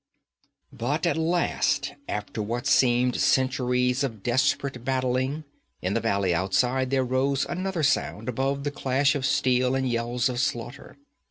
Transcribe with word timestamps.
But 0.73 1.05
at 1.05 1.15
last, 1.15 1.93
after 2.09 2.41
what 2.41 2.65
seemed 2.65 3.17
centuries 3.21 4.03
of 4.03 4.23
desperate 4.23 4.83
battling, 4.83 5.43
in 5.79 5.93
the 5.93 5.99
valley 5.99 6.33
outside 6.33 6.89
there 6.89 7.05
rose 7.05 7.45
another 7.45 7.83
sound 7.83 8.27
above 8.27 8.63
the 8.63 8.71
clash 8.71 9.13
of 9.13 9.27
steel 9.27 9.75
and 9.75 9.87
yells 9.87 10.27
of 10.27 10.39
slaughter. 10.39 10.97